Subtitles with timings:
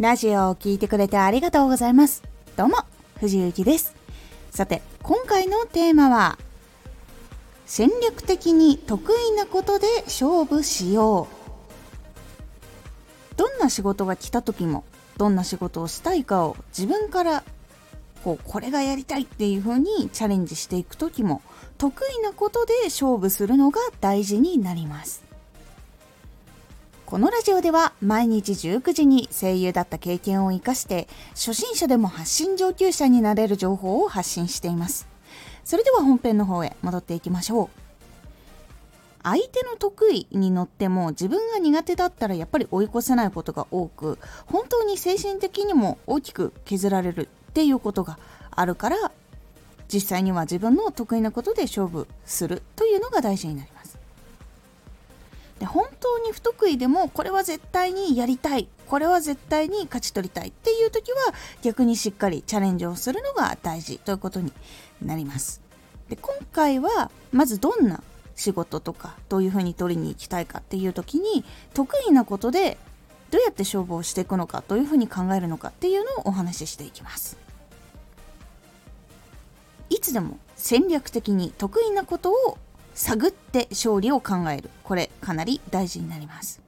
[0.00, 2.24] ラジオを聴いてくれてありがとうございます。
[2.56, 2.78] どうも、
[3.20, 3.94] 藤幸です。
[4.50, 6.36] さて、今回のテーマは、
[7.64, 13.36] 戦略的に得意なことで勝負しよう。
[13.36, 14.82] どんな仕事が来た時も、
[15.16, 17.44] どんな仕事をしたいかを自分から
[18.24, 21.40] こうこれがやりたいっていう風にチャレンジしていく時も
[21.78, 25.22] 得意なことで勝負するのが大事になります
[27.14, 35.06] このラジオでは毎日19時に声優だった経験を生かして初心者でも発信上級者になれる情報を発信しています。
[35.64, 37.68] それでは本編の方へ戻っていきましょう。
[39.22, 48.18] 相手の得意に乗っても自分が苦手だったらやっぱり追い越せないことが多く本当に精神的にも大きく削られるっていうことが
[48.50, 49.12] あるから
[49.86, 53.73] 実際には自分の得意なことで勝負するというのが大事になります。
[55.58, 58.68] で本当に不得意でもこれは絶対にやりたい。
[58.86, 60.48] これは絶対に勝ち取りたい。
[60.48, 61.18] っていう時は
[61.62, 64.52] 逆にしっかりチャレンジをするのが大事ということに
[65.02, 65.60] なります。
[66.08, 68.02] で今回はまずどんな
[68.36, 72.76] 仕事とかどういうふうに取りに行きたいかっていう時に得意なことで
[73.30, 77.36] どうやって勝負をしていくのかどういうふうに考えるのかっていうのをお話ししていきます。
[79.90, 82.58] いつでも戦略的に得意なことを
[82.94, 84.70] 探って勝利を考える。
[84.84, 86.60] これかなり大事になります。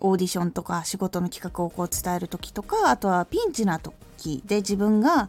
[0.00, 5.28] オーディションとか仕事の企画をこう伝える時とかあとはピンチな時で自分が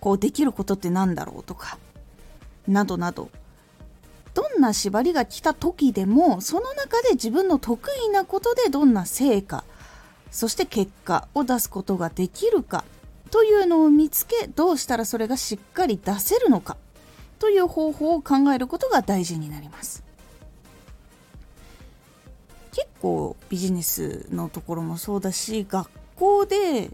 [0.00, 1.78] こうできることって何だろうとか
[2.66, 3.30] などなど。
[4.32, 9.64] どんな縛りが来た時でもその中で自分の得意なことでどんな成果
[10.30, 12.84] そして結果を出すことができるか
[13.32, 16.76] というのを見つけどうしたらそれがしっかり出せるのか。
[17.40, 20.04] という方法を考えることが大事になります。
[22.70, 26.90] 結構ビジネスのところもそうだし学校で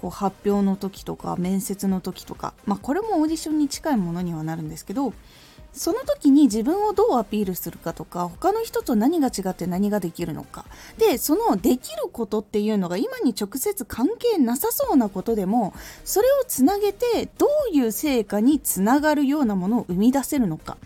[0.00, 5.14] こう発表の時とか面接の時とかまあこれもオーディションに近いものにはなるんですけど
[5.74, 10.64] その時に自分をどうアピールするかとか他の人と何が違って何ができるのか。
[10.98, 15.74] でそのできることっていうのが今に直接関係なさそうなことでも
[16.04, 20.76] それをつなげてどういう成果につながるようなものを生み出せるのか。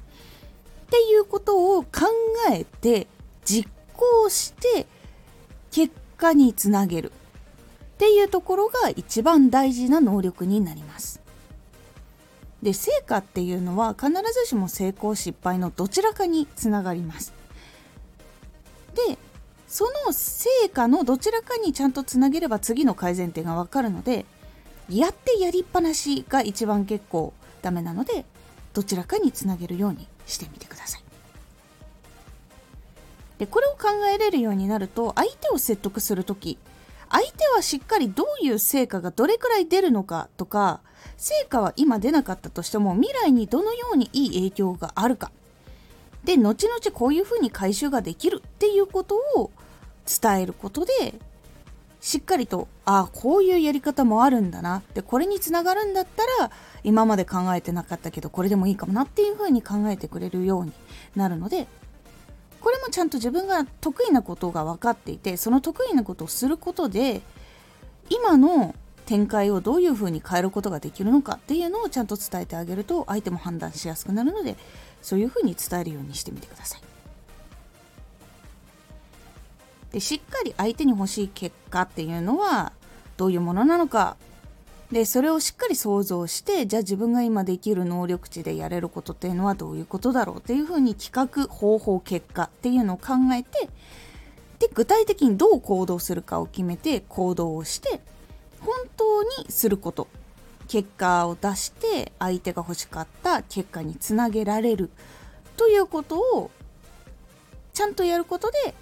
[0.86, 2.06] っていうことを考
[2.50, 3.06] えて
[3.44, 4.86] 実行して
[5.70, 7.12] 結果につなげる。
[7.12, 11.20] っていうところが一番大事な能力になります。
[12.62, 17.32] で成果っていうのは必ずしも成功失敗のどちらかにつながります。
[18.94, 19.18] で
[19.68, 24.24] その成果のどちらかにちゃんとつなげれば次の改善点が分かるので
[24.88, 28.24] やってやりっぱなしが一番結構ダメなので
[28.72, 31.02] どちらかにつなげるようにしてみてください。
[33.38, 36.58] でこれを考えれるようになると相手を説得する時
[37.08, 40.80] 相手はしっかりどういう成果がどれくらい出るのかとか
[41.18, 45.30] 成果は今出なかったとしても未来にどのようにいい影響があるか。
[46.24, 49.50] で後々こういうふうに回収ができるっていうことを
[50.06, 51.14] 伝えることで
[52.00, 56.50] しっかりとああこういうやり方もあるんだなでこれにつながるんだったら
[56.84, 60.72] 今まで考えてなかったけどこれでもいいかもなっていうふうに考えてくれるように
[61.16, 61.66] なるので
[62.60, 67.22] これもちゃんと自分が得意なことが分かっていてその得意なことをすることで
[68.10, 68.74] 今の
[69.08, 74.54] 展開をどういうふうに変えることができるのかっていうのをちゃんと伝えてあげると相手も判断しやすくなるので
[75.00, 76.82] そういうふうに伝えるようにしてみてください。
[79.92, 82.72] でしっかり相手に欲しい結果っていうのは
[83.16, 84.18] どういうものなのか
[84.92, 93.70] でそれをしっかり想像してじゃあ自分が今できる能力値でやれることっていうのはどういうことだろうっていうふうに企画方法結果っていうのを考えて
[94.58, 98.02] で具体的にどう行動するかを決めて行動をして
[99.18, 100.06] 本当にすること。
[100.68, 104.90] 結果を出して相手が欲しかった結果につなげられる
[105.56, 106.50] ということを
[107.72, 108.74] ちゃんとやることで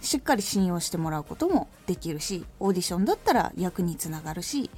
[0.00, 4.70] しっかり信用してもらうこともできるしオーディションだったら役につながるし。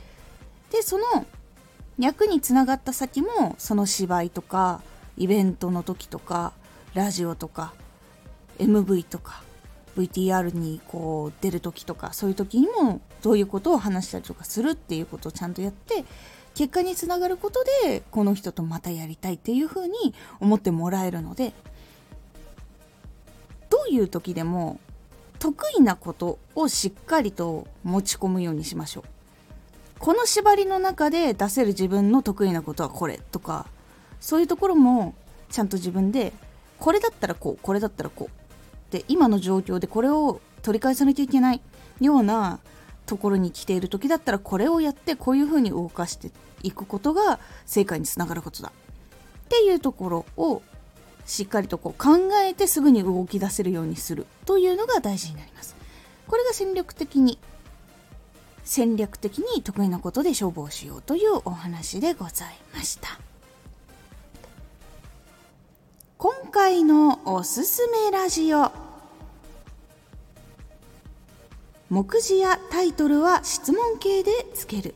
[0.71, 1.05] でその
[1.99, 4.83] 役につながった先もその芝居とか
[5.19, 6.55] イベントの時とか
[6.95, 7.75] ラジオとか
[8.59, 9.44] MV とか
[9.97, 16.05] VTR にこう出る時とかそういう時にもどういうことを話したりとかするっていうことをちゃんとやって
[16.55, 21.53] 結果につながることでこの人とまたやりたいっていうふうに思ってもらえるので
[23.71, 24.79] どういう時でも
[25.39, 29.05] 得意なことをしっかりと持ち込むようにしましょう。
[29.99, 33.67] この縛りの中で出せる自分の得意なことはこれとか
[34.21, 35.15] そういうところも
[35.51, 36.33] ちゃんと自分で
[36.79, 38.44] これだったらこうこれだったらこう
[38.95, 41.61] で今の状況でこれを取り返さなきゃいけない
[42.01, 42.61] ような
[43.07, 46.31] ところに来ている時だったらこれをやってこういうふうに動かして
[46.63, 50.63] いくことが正解につながることだっていうところを
[51.27, 55.75] しっかりとこう考えてすぐに動き出せるようにするというのが大事になります。
[56.29, 57.41] これが戦略的に
[58.63, 63.19] 戦略的に得意なことで勝負をしようというお話でございました。
[66.17, 68.84] 今回のおすすめラジオ
[71.91, 74.95] 目次やタイトルは質問形でつける。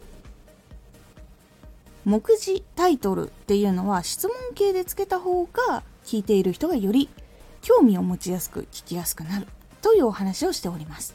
[2.05, 7.11] 目次タイトルっていうのは質問形でつけた方が聞いている人がより
[7.61, 9.47] 興味を持ちやすく聞きやすくなる
[9.83, 11.15] というお話をしております。